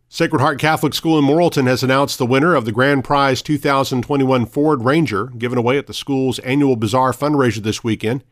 Sacred 0.09 0.41
Heart 0.41 0.59
Catholic 0.59 0.93
School 0.93 1.17
in 1.17 1.25
Morrilton 1.25 1.65
has 1.65 1.81
announced 1.81 2.19
the 2.19 2.25
winner 2.27 2.53
of 2.53 2.65
the 2.65 2.71
Grand 2.71 3.03
Prize 3.03 3.41
2021 3.41 4.45
Ford 4.45 4.83
Ranger 4.83 5.25
given 5.39 5.57
away 5.57 5.79
at 5.79 5.87
the 5.87 5.93
school's 5.95 6.37
annual 6.39 6.75
Bazaar 6.75 7.13
fundraiser 7.13 7.63
this 7.63 7.83
weekend. 7.83 8.23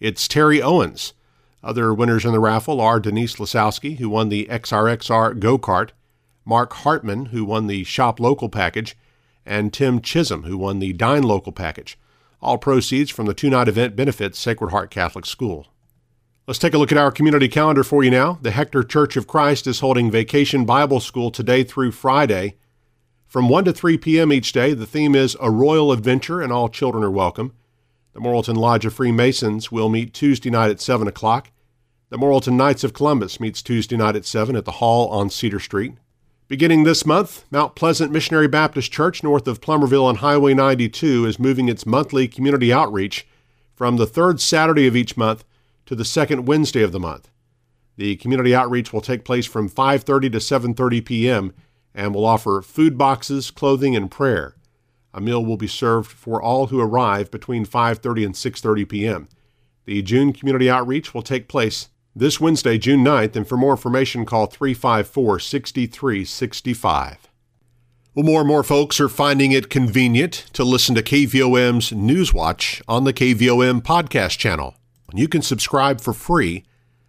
It's 0.00 0.26
Terry 0.26 0.62
Owens. 0.62 1.12
Other 1.62 1.92
winners 1.92 2.24
in 2.24 2.32
the 2.32 2.40
raffle 2.40 2.80
are 2.80 3.00
Denise 3.00 3.36
Lasowski, 3.36 3.98
who 3.98 4.08
won 4.08 4.28
the 4.28 4.46
XRXR 4.50 5.38
go 5.38 5.58
kart, 5.58 5.90
Mark 6.44 6.72
Hartman, 6.72 7.26
who 7.26 7.44
won 7.44 7.66
the 7.66 7.84
Shop 7.84 8.18
Local 8.18 8.48
package, 8.48 8.96
and 9.44 9.72
Tim 9.72 10.00
Chisholm, 10.00 10.44
who 10.44 10.56
won 10.56 10.78
the 10.78 10.92
Dine 10.94 11.22
Local 11.22 11.52
package. 11.52 11.98
All 12.40 12.56
proceeds 12.56 13.10
from 13.10 13.26
the 13.26 13.34
two 13.34 13.50
night 13.50 13.68
event 13.68 13.94
benefits 13.94 14.38
Sacred 14.38 14.70
Heart 14.70 14.90
Catholic 14.90 15.26
School. 15.26 15.66
Let's 16.46 16.58
take 16.58 16.72
a 16.72 16.78
look 16.78 16.90
at 16.90 16.98
our 16.98 17.12
community 17.12 17.48
calendar 17.48 17.84
for 17.84 18.02
you 18.02 18.10
now. 18.10 18.38
The 18.40 18.50
Hector 18.50 18.82
Church 18.82 19.16
of 19.16 19.26
Christ 19.26 19.66
is 19.66 19.80
holding 19.80 20.10
Vacation 20.10 20.64
Bible 20.64 20.98
School 20.98 21.30
today 21.30 21.62
through 21.62 21.92
Friday. 21.92 22.56
From 23.26 23.48
1 23.48 23.66
to 23.66 23.72
3 23.72 23.98
p.m. 23.98 24.32
each 24.32 24.52
day, 24.52 24.72
the 24.72 24.86
theme 24.86 25.14
is 25.14 25.36
A 25.40 25.50
Royal 25.50 25.92
Adventure, 25.92 26.40
and 26.40 26.52
all 26.52 26.68
children 26.68 27.04
are 27.04 27.10
welcome. 27.10 27.52
The 28.12 28.20
Morrilton 28.20 28.56
Lodge 28.56 28.84
of 28.84 28.94
Freemasons 28.94 29.70
will 29.70 29.88
meet 29.88 30.12
Tuesday 30.12 30.50
night 30.50 30.70
at 30.70 30.80
7 30.80 31.06
o'clock. 31.06 31.50
The 32.08 32.18
Morrilton 32.18 32.54
Knights 32.54 32.82
of 32.82 32.92
Columbus 32.92 33.38
meets 33.38 33.62
Tuesday 33.62 33.96
night 33.96 34.16
at 34.16 34.26
7 34.26 34.56
at 34.56 34.64
the 34.64 34.72
Hall 34.72 35.08
on 35.10 35.30
Cedar 35.30 35.60
Street. 35.60 35.92
Beginning 36.48 36.82
this 36.82 37.06
month, 37.06 37.44
Mount 37.52 37.76
Pleasant 37.76 38.10
Missionary 38.10 38.48
Baptist 38.48 38.90
Church 38.90 39.22
north 39.22 39.46
of 39.46 39.60
Plumerville 39.60 40.04
on 40.04 40.16
Highway 40.16 40.54
92 40.54 41.24
is 41.24 41.38
moving 41.38 41.68
its 41.68 41.86
monthly 41.86 42.26
community 42.26 42.72
outreach 42.72 43.28
from 43.76 43.96
the 43.96 44.08
third 44.08 44.40
Saturday 44.40 44.88
of 44.88 44.96
each 44.96 45.16
month 45.16 45.44
to 45.86 45.94
the 45.94 46.04
second 46.04 46.46
Wednesday 46.46 46.82
of 46.82 46.90
the 46.90 46.98
month. 46.98 47.30
The 47.96 48.16
community 48.16 48.52
outreach 48.52 48.92
will 48.92 49.00
take 49.00 49.24
place 49.24 49.46
from 49.46 49.70
5:30 49.70 50.32
to 50.32 50.38
7:30 50.38 51.04
p.m. 51.04 51.52
and 51.94 52.12
will 52.12 52.26
offer 52.26 52.60
food 52.62 52.98
boxes, 52.98 53.52
clothing, 53.52 53.94
and 53.94 54.10
prayer. 54.10 54.56
A 55.12 55.20
meal 55.20 55.44
will 55.44 55.56
be 55.56 55.66
served 55.66 56.10
for 56.10 56.40
all 56.40 56.68
who 56.68 56.80
arrive 56.80 57.30
between 57.30 57.66
5:30 57.66 58.26
and 58.26 58.34
6:30 58.34 58.88
p.m. 58.88 59.28
The 59.84 60.02
June 60.02 60.32
community 60.32 60.70
outreach 60.70 61.12
will 61.14 61.22
take 61.22 61.48
place 61.48 61.88
this 62.14 62.40
Wednesday, 62.40 62.78
June 62.78 63.04
9th, 63.04 63.36
and 63.36 63.46
for 63.48 63.56
more 63.56 63.72
information 63.72 64.24
call 64.24 64.46
354 64.46 65.38
6365. 65.38 67.28
Well, 68.14 68.24
more 68.24 68.40
and 68.40 68.48
more 68.48 68.64
folks 68.64 69.00
are 69.00 69.08
finding 69.08 69.52
it 69.52 69.70
convenient 69.70 70.46
to 70.52 70.64
listen 70.64 70.94
to 70.96 71.02
KVOM's 71.02 71.90
Newswatch 71.90 72.82
on 72.88 73.04
the 73.04 73.12
KVOM 73.12 73.82
podcast 73.82 74.38
channel. 74.38 74.74
You 75.14 75.28
can 75.28 75.42
subscribe 75.42 76.00
for 76.00 76.12
free 76.12 76.64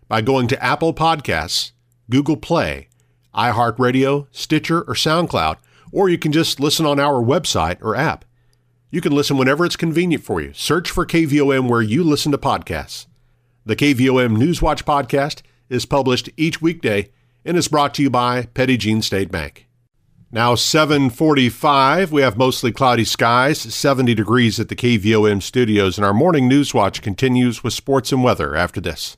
by 0.07 0.21
going 0.21 0.47
to 0.47 0.63
Apple 0.63 0.93
Podcasts, 0.93 1.71
Google 2.09 2.37
Play, 2.37 2.87
iHeartRadio, 3.33 4.27
Stitcher, 4.31 4.81
or 4.81 4.93
SoundCloud 4.93 5.57
or 5.91 6.09
you 6.09 6.17
can 6.17 6.31
just 6.31 6.59
listen 6.59 6.85
on 6.85 6.99
our 6.99 7.21
website 7.21 7.77
or 7.81 7.95
app. 7.95 8.25
You 8.89 9.01
can 9.01 9.13
listen 9.13 9.37
whenever 9.37 9.65
it's 9.65 9.75
convenient 9.75 10.23
for 10.23 10.41
you. 10.41 10.53
Search 10.53 10.91
for 10.91 11.05
KVOM 11.05 11.69
where 11.69 11.81
you 11.81 12.03
listen 12.03 12.31
to 12.31 12.37
podcasts. 12.37 13.07
The 13.65 13.75
KVOM 13.75 14.37
Newswatch 14.37 14.83
podcast 14.83 15.41
is 15.69 15.85
published 15.85 16.29
each 16.35 16.61
weekday 16.61 17.09
and 17.45 17.55
is 17.55 17.67
brought 17.67 17.93
to 17.95 18.03
you 18.03 18.09
by 18.09 18.47
Petit 18.53 18.77
Jean 18.77 19.01
State 19.01 19.31
Bank. 19.31 19.67
Now 20.31 20.55
7:45, 20.55 22.11
we 22.11 22.21
have 22.21 22.37
mostly 22.37 22.71
cloudy 22.71 23.03
skies, 23.03 23.59
70 23.59 24.13
degrees 24.15 24.59
at 24.59 24.69
the 24.69 24.75
KVOM 24.75 25.41
studios 25.41 25.97
and 25.97 26.05
our 26.05 26.13
morning 26.13 26.49
newswatch 26.49 27.01
continues 27.01 27.63
with 27.63 27.73
sports 27.73 28.11
and 28.11 28.23
weather 28.23 28.55
after 28.55 28.79
this. 28.79 29.17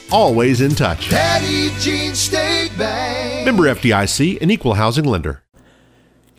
always 0.11 0.61
in 0.61 0.71
touch. 0.71 1.09
Petit 1.09 1.71
Jean 1.79 2.13
State 2.13 2.71
Bank. 2.77 3.45
Member 3.45 3.63
FDIC, 3.63 4.41
an 4.41 4.51
equal 4.51 4.75
housing 4.75 5.05
lender. 5.05 5.43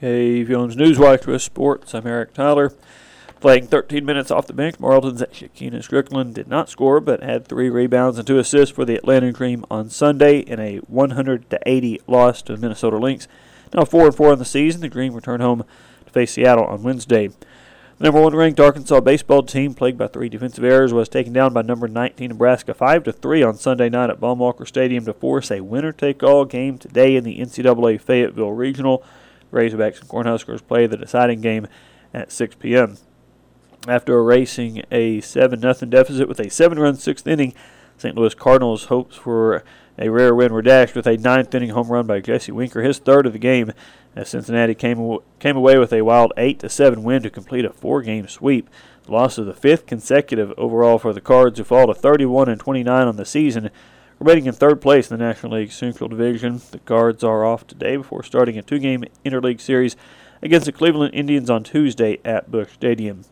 KVOM's 0.00 0.76
Newswatch 0.76 1.26
with 1.26 1.42
Sports. 1.42 1.94
I'm 1.94 2.06
Eric 2.06 2.34
Tyler. 2.34 2.72
Playing 3.40 3.66
13 3.66 4.04
minutes 4.04 4.30
off 4.30 4.46
the 4.46 4.52
bench, 4.52 4.78
Morrilton's 4.78 5.20
Shekinna 5.32 5.82
Stricklen 5.82 6.32
did 6.32 6.46
not 6.46 6.68
score, 6.68 7.00
but 7.00 7.24
had 7.24 7.46
three 7.46 7.68
rebounds 7.68 8.16
and 8.16 8.26
two 8.26 8.38
assists 8.38 8.74
for 8.74 8.84
the 8.84 8.94
Atlanta 8.94 9.32
Dream 9.32 9.64
on 9.68 9.90
Sunday 9.90 10.38
in 10.38 10.60
a 10.60 10.76
100 10.78 11.50
to 11.50 11.58
80 11.66 12.00
loss 12.06 12.40
to 12.42 12.54
the 12.54 12.60
Minnesota 12.60 12.98
Lynx. 12.98 13.26
Now 13.74 13.84
four 13.84 14.06
and 14.06 14.14
four 14.14 14.32
in 14.32 14.38
the 14.38 14.44
season, 14.44 14.80
the 14.80 14.88
Dream 14.88 15.12
return 15.14 15.40
home 15.40 15.64
to 16.04 16.12
face 16.12 16.32
Seattle 16.34 16.66
on 16.66 16.84
Wednesday. 16.84 17.30
The 18.02 18.08
number 18.08 18.22
one 18.22 18.34
ranked 18.34 18.58
Arkansas 18.58 18.98
baseball 18.98 19.44
team, 19.44 19.74
plagued 19.74 19.96
by 19.96 20.08
three 20.08 20.28
defensive 20.28 20.64
errors, 20.64 20.92
was 20.92 21.08
taken 21.08 21.32
down 21.32 21.52
by 21.52 21.62
number 21.62 21.86
19 21.86 22.30
Nebraska 22.30 22.74
5 22.74 23.04
to 23.04 23.12
3 23.12 23.44
on 23.44 23.54
Sunday 23.54 23.88
night 23.88 24.10
at 24.10 24.18
Baum-Walker 24.18 24.66
Stadium 24.66 25.04
to 25.04 25.12
force 25.12 25.52
a 25.52 25.60
winner-take-all 25.60 26.46
game 26.46 26.78
today 26.78 27.14
in 27.14 27.22
the 27.22 27.38
NCAA 27.38 28.00
Fayetteville 28.00 28.50
Regional. 28.50 29.04
Razorbacks 29.52 30.00
and 30.00 30.08
Cornhuskers 30.08 30.66
play 30.66 30.88
the 30.88 30.96
deciding 30.96 31.42
game 31.42 31.68
at 32.12 32.32
6 32.32 32.56
p.m. 32.56 32.96
After 33.86 34.18
erasing 34.18 34.82
a 34.90 35.20
7 35.20 35.60
0 35.60 35.72
deficit 35.88 36.26
with 36.26 36.40
a 36.40 36.50
7 36.50 36.80
run 36.80 36.96
sixth 36.96 37.28
inning, 37.28 37.54
St. 38.02 38.16
Louis 38.16 38.34
Cardinals' 38.34 38.86
hopes 38.86 39.14
for 39.14 39.62
a 39.96 40.08
rare 40.08 40.34
win 40.34 40.52
were 40.52 40.60
dashed 40.60 40.96
with 40.96 41.06
a 41.06 41.16
ninth 41.16 41.54
inning 41.54 41.70
home 41.70 41.86
run 41.86 42.04
by 42.04 42.18
Jesse 42.18 42.50
Winker, 42.50 42.82
his 42.82 42.98
third 42.98 43.26
of 43.26 43.32
the 43.32 43.38
game, 43.38 43.72
as 44.16 44.28
Cincinnati 44.28 44.74
came 44.74 45.18
came 45.38 45.56
away 45.56 45.78
with 45.78 45.92
a 45.92 46.02
wild 46.02 46.32
8 46.36 46.58
to 46.58 46.68
7 46.68 47.04
win 47.04 47.22
to 47.22 47.30
complete 47.30 47.64
a 47.64 47.72
four-game 47.72 48.26
sweep. 48.26 48.68
The 49.04 49.12
loss 49.12 49.38
of 49.38 49.46
the 49.46 49.54
fifth 49.54 49.86
consecutive 49.86 50.52
overall 50.58 50.98
for 50.98 51.12
the 51.12 51.20
Cards, 51.20 51.58
who 51.58 51.64
fall 51.64 51.86
to 51.86 51.94
31 51.94 52.48
and 52.48 52.58
29 52.58 53.06
on 53.06 53.16
the 53.16 53.24
season, 53.24 53.70
remaining 54.18 54.46
in 54.46 54.52
third 54.52 54.80
place 54.80 55.08
in 55.08 55.16
the 55.16 55.24
National 55.24 55.58
League 55.58 55.70
Central 55.70 56.08
Division. 56.08 56.60
The 56.72 56.80
Cards 56.80 57.22
are 57.22 57.44
off 57.44 57.68
today 57.68 57.96
before 57.96 58.24
starting 58.24 58.58
a 58.58 58.62
two-game 58.62 59.04
interleague 59.24 59.60
series 59.60 59.94
against 60.42 60.66
the 60.66 60.72
Cleveland 60.72 61.14
Indians 61.14 61.48
on 61.48 61.62
Tuesday 61.62 62.18
at 62.24 62.50
Busch 62.50 62.72
Stadium. 62.72 63.24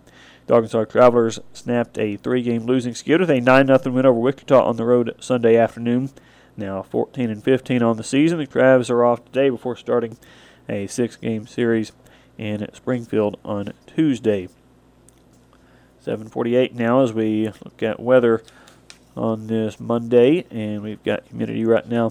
The 0.50 0.56
Arkansas 0.56 0.86
Travelers 0.86 1.38
snapped 1.52 1.96
a 1.96 2.16
three-game 2.16 2.64
losing 2.64 2.92
skid 2.92 3.20
with 3.20 3.30
a 3.30 3.34
9-0 3.34 3.92
win 3.92 4.04
over 4.04 4.18
Wichita 4.18 4.60
on 4.60 4.76
the 4.76 4.84
road 4.84 5.14
Sunday 5.20 5.56
afternoon. 5.56 6.10
Now 6.56 6.82
14 6.82 7.30
and 7.30 7.44
15 7.44 7.84
on 7.84 7.96
the 7.96 8.02
season. 8.02 8.38
The 8.38 8.48
Travs 8.48 8.90
are 8.90 9.04
off 9.04 9.24
today 9.24 9.48
before 9.48 9.76
starting 9.76 10.18
a 10.68 10.88
six-game 10.88 11.46
series 11.46 11.92
in 12.36 12.66
Springfield 12.72 13.38
on 13.44 13.74
Tuesday. 13.86 14.48
7:48 16.04 16.74
now 16.74 17.00
as 17.00 17.12
we 17.12 17.46
look 17.64 17.80
at 17.80 18.00
weather 18.00 18.42
on 19.16 19.46
this 19.46 19.78
Monday, 19.78 20.46
and 20.50 20.82
we've 20.82 21.04
got 21.04 21.28
humidity 21.28 21.64
right 21.64 21.88
now 21.88 22.06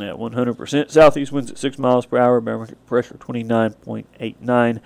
at 0.00 0.18
100%. 0.18 0.90
Southeast 0.90 1.30
winds 1.30 1.52
at 1.52 1.58
6 1.58 1.78
miles 1.78 2.06
per 2.06 2.18
hour, 2.18 2.40
barometric 2.40 2.84
pressure 2.86 3.14
29.89. 3.14 4.80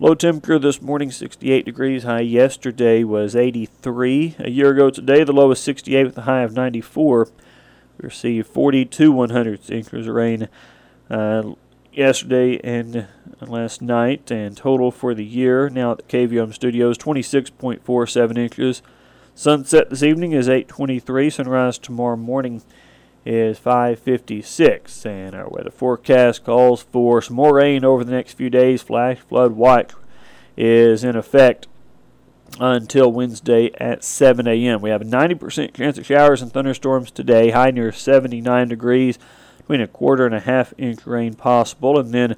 Low 0.00 0.14
temperature 0.14 0.58
this 0.58 0.80
morning 0.80 1.10
68 1.10 1.66
degrees. 1.66 2.04
High 2.04 2.22
yesterday 2.22 3.04
was 3.04 3.36
83. 3.36 4.36
A 4.38 4.50
year 4.50 4.70
ago 4.70 4.88
today, 4.88 5.22
the 5.22 5.34
low 5.34 5.48
was 5.48 5.60
68 5.60 6.04
with 6.04 6.18
a 6.18 6.22
high 6.22 6.40
of 6.40 6.54
94. 6.54 7.28
We 7.98 8.06
received 8.06 8.46
42 8.46 9.12
100 9.12 9.70
inches 9.70 10.06
of 10.06 10.14
rain 10.14 10.48
uh, 11.10 11.52
yesterday 11.92 12.58
and 12.64 13.06
last 13.42 13.82
night, 13.82 14.30
and 14.30 14.56
total 14.56 14.90
for 14.90 15.14
the 15.14 15.26
year 15.26 15.68
now 15.68 15.92
at 15.92 15.98
the 15.98 16.04
KVOM 16.04 16.54
Studios 16.54 16.96
26.47 16.96 18.38
inches. 18.38 18.82
Sunset 19.34 19.90
this 19.90 20.02
evening 20.02 20.32
is 20.32 20.48
8:23. 20.48 21.30
Sunrise 21.30 21.78
tomorrow 21.78 22.16
morning 22.16 22.62
is 23.24 23.58
5:56, 23.58 25.06
and 25.06 25.34
our 25.34 25.48
weather 25.48 25.70
forecast 25.70 26.44
calls 26.44 26.82
for 26.82 27.22
some 27.22 27.36
more 27.36 27.54
rain 27.54 27.84
over 27.84 28.04
the 28.04 28.12
next 28.12 28.34
few 28.34 28.50
days. 28.50 28.82
Flash 28.82 29.18
flood 29.18 29.52
watch 29.52 29.92
is 30.56 31.04
in 31.04 31.16
effect 31.16 31.66
until 32.60 33.10
Wednesday 33.10 33.70
at 33.78 34.04
7 34.04 34.46
a.m. 34.46 34.82
We 34.82 34.90
have 34.90 35.02
a 35.02 35.06
90% 35.06 35.74
chance 35.74 35.96
of 35.98 36.06
showers 36.06 36.42
and 36.42 36.52
thunderstorms 36.52 37.10
today, 37.10 37.50
high 37.50 37.70
near 37.70 37.92
79 37.92 38.68
degrees, 38.68 39.18
between 39.58 39.80
a 39.80 39.86
quarter 39.86 40.26
and 40.26 40.34
a 40.34 40.40
half 40.40 40.74
inch 40.76 41.06
rain 41.06 41.34
possible, 41.34 41.98
and 41.98 42.12
then 42.12 42.36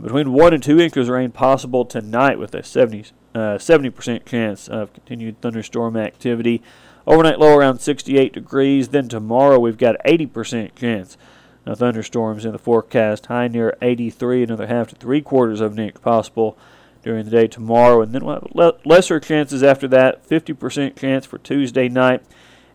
between 0.00 0.32
one 0.32 0.52
and 0.52 0.62
two 0.62 0.80
inches 0.80 1.08
of 1.08 1.14
rain 1.14 1.30
possible 1.30 1.84
tonight 1.84 2.38
with 2.38 2.54
a 2.54 2.62
70 2.62 3.04
uh, 3.34 3.58
70% 3.58 4.24
chance 4.24 4.68
of 4.68 4.92
continued 4.92 5.40
thunderstorm 5.40 5.96
activity. 5.96 6.62
Overnight 7.06 7.38
low 7.38 7.56
around 7.56 7.80
68 7.80 8.32
degrees. 8.32 8.88
Then 8.88 9.08
tomorrow 9.08 9.58
we've 9.58 9.78
got 9.78 9.96
80% 10.04 10.74
chance 10.74 11.16
of 11.66 11.78
thunderstorms 11.78 12.44
in 12.44 12.52
the 12.52 12.58
forecast. 12.58 13.26
High 13.26 13.48
near 13.48 13.76
83, 13.82 14.42
another 14.42 14.66
half 14.66 14.88
to 14.88 14.96
three 14.96 15.20
quarters 15.20 15.60
of 15.60 15.72
an 15.72 15.78
inch 15.80 16.00
possible 16.00 16.56
during 17.02 17.24
the 17.24 17.30
day 17.30 17.46
tomorrow. 17.46 18.00
And 18.00 18.12
then 18.12 18.24
we'll 18.24 18.34
have 18.34 18.48
le- 18.54 18.78
lesser 18.84 19.20
chances 19.20 19.62
after 19.62 19.86
that. 19.88 20.26
50% 20.26 20.98
chance 20.98 21.26
for 21.26 21.38
Tuesday 21.38 21.88
night 21.88 22.22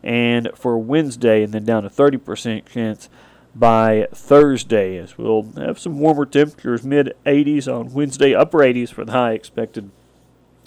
and 0.03 0.49
for 0.55 0.77
Wednesday, 0.77 1.43
and 1.43 1.51
then 1.53 1.65
down 1.65 1.83
to 1.83 1.89
30% 1.89 2.65
chance 2.67 3.09
by 3.55 4.07
Thursday 4.13 4.97
as 4.97 5.17
we'll 5.17 5.51
have 5.57 5.79
some 5.79 5.99
warmer 5.99 6.25
temperatures, 6.25 6.83
mid 6.83 7.13
80s 7.25 7.67
on 7.67 7.93
Wednesday, 7.93 8.33
upper 8.33 8.59
80s 8.59 8.93
for 8.93 9.03
the 9.03 9.11
high 9.11 9.33
expected 9.33 9.89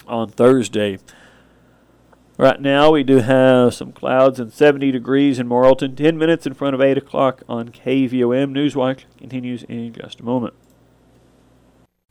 on 0.06 0.28
Thursday. 0.28 0.98
Right 2.42 2.60
now, 2.60 2.90
we 2.90 3.04
do 3.04 3.18
have 3.18 3.72
some 3.72 3.92
clouds 3.92 4.40
and 4.40 4.52
70 4.52 4.90
degrees 4.90 5.38
in 5.38 5.48
Morrilton. 5.48 5.96
10 5.96 6.18
minutes 6.18 6.44
in 6.44 6.54
front 6.54 6.74
of 6.74 6.80
8 6.80 6.98
o'clock 6.98 7.44
on 7.48 7.68
KVOM. 7.68 8.50
Newswatch 8.50 9.04
continues 9.16 9.62
in 9.62 9.92
just 9.92 10.18
a 10.18 10.24
moment. 10.24 10.52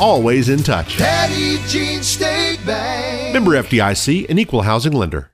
always 0.00 0.48
in 0.48 0.62
touch. 0.62 0.96
Petit 0.96 1.58
Jean 1.68 2.02
State 2.02 2.58
Bank. 2.64 3.34
Member 3.34 3.52
FDIC, 3.52 4.28
an 4.30 4.38
equal 4.38 4.62
housing 4.62 4.92
lender. 4.92 5.30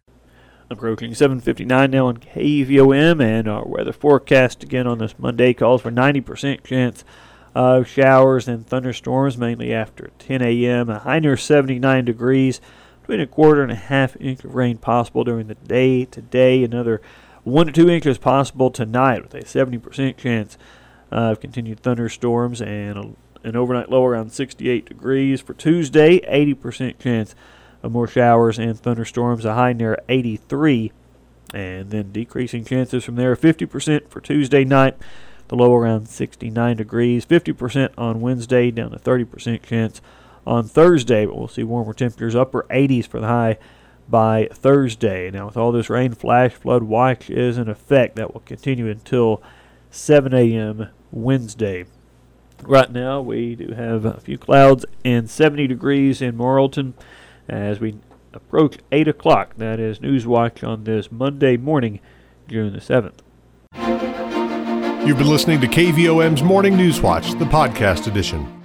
Approaching 0.69 1.13
7:59 1.13 1.91
now 1.93 2.09
on 2.09 2.17
KVOM, 2.17 3.23
and 3.23 3.47
our 3.47 3.65
weather 3.65 3.93
forecast 3.93 4.65
again 4.65 4.89
on 4.89 4.99
this 4.99 5.15
Monday 5.17 5.55
calls 5.55 5.83
for 5.83 5.93
90% 5.93 6.65
chance 6.65 7.05
of 7.55 7.87
showers 7.87 8.49
and 8.49 8.67
thunderstorms, 8.67 9.39
mainly 9.39 9.73
after 9.73 10.11
10 10.19 10.43
a.m. 10.43 10.91
A 10.91 10.99
high 10.99 11.21
near 11.21 11.37
79 11.37 12.05
degrees, 12.05 12.61
between 13.01 13.21
a 13.21 13.27
quarter 13.27 13.63
and 13.63 13.71
a 13.71 13.77
half 13.77 14.17
inch 14.21 14.43
of 14.45 14.57
rain 14.57 14.77
possible 14.77 15.23
during 15.23 15.47
the 15.47 15.55
day 15.55 16.05
today. 16.05 16.65
Another 16.65 17.01
one 17.45 17.67
to 17.67 17.73
two 17.73 17.89
inches 17.89 18.19
possible 18.19 18.71
tonight, 18.71 19.23
with 19.23 19.35
a 19.35 19.43
70% 19.43 20.17
chance 20.17 20.59
of 21.13 21.39
continued 21.39 21.79
thunderstorms 21.79 22.61
and 22.61 22.99
a 22.99 23.11
an 23.47 23.57
overnight 23.57 23.91
low 23.91 24.05
around 24.05 24.33
68 24.33 24.87
degrees. 24.87 25.41
For 25.41 25.55
Tuesday, 25.55 26.21
80% 26.21 26.99
chance 26.99 27.35
of 27.83 27.93
more 27.93 28.09
showers 28.09 28.59
and 28.59 28.79
thunderstorms, 28.79 29.45
a 29.45 29.55
high 29.55 29.73
near 29.73 29.99
83. 30.09 30.93
And 31.55 31.91
then 31.91 32.11
decreasing 32.11 32.65
chances 32.65 33.05
from 33.05 33.15
there 33.15 33.37
50% 33.37 34.09
for 34.09 34.21
Tuesday 34.21 34.65
night, 34.65 34.97
the 35.47 35.55
low 35.55 35.75
around 35.75 36.09
69 36.09 36.77
degrees. 36.77 37.25
50% 37.25 37.91
on 37.97 38.21
Wednesday, 38.21 38.73
down 38.73 38.91
to 38.91 38.99
30% 38.99 39.63
chance 39.63 40.01
on 40.45 40.65
Thursday. 40.65 41.25
But 41.25 41.39
we'll 41.39 41.49
see 41.49 41.63
warmer 41.63 41.95
temperatures, 41.95 42.35
upper 42.35 42.67
80s 42.69 43.07
for 43.07 43.21
the 43.21 43.29
high 43.29 43.59
by 44.09 44.49
Thursday. 44.53 45.31
Now, 45.31 45.47
with 45.47 45.57
all 45.57 45.71
this 45.71 45.89
rain, 45.89 46.15
flash 46.15 46.53
flood 46.53 46.83
watch 46.83 47.31
is 47.31 47.59
in 47.59 47.69
effect. 47.69 48.17
That 48.17 48.35
will 48.35 48.41
continue 48.41 48.89
until 48.89 49.41
7 49.91 50.35
a.m. 50.35 50.89
Wednesday. 51.13 51.85
Right 52.63 52.91
now, 52.91 53.21
we 53.21 53.55
do 53.55 53.69
have 53.75 54.05
a 54.05 54.21
few 54.21 54.39
clouds 54.39 54.85
and 55.05 55.31
70 55.31 55.67
degrees 55.67 56.21
in 56.21 56.37
Morrilton 56.37 56.95
as 57.49 57.79
we 57.81 57.97
approach 58.33 58.79
8 58.91 59.09
o'clock. 59.09 59.55
That 59.57 59.79
is 59.79 60.01
Newswatch 60.01 60.67
on 60.67 60.85
this 60.85 61.13
Monday 61.13 61.57
morning, 61.57 62.01
June 62.49 62.73
the 62.73 62.81
7th. 62.81 63.21
You've 65.07 65.19
been 65.19 65.29
listening 65.29 65.61
to 65.61 65.69
KVOM's 65.69 66.43
Morning 66.43 66.77
News 66.77 67.01
Watch, 67.01 67.31
the 67.33 67.45
podcast 67.45 68.09
edition. 68.09 68.56